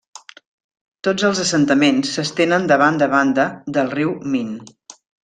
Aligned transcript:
Tots 1.07 1.25
els 1.27 1.41
assentaments 1.43 2.13
s'estenen 2.15 2.65
de 2.71 2.79
banda 2.85 3.09
a 3.11 3.13
banda 3.13 3.47
del 3.77 3.93
riu 3.97 4.15
Min. 4.37 4.57